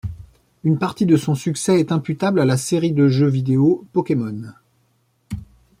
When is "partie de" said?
0.79-1.15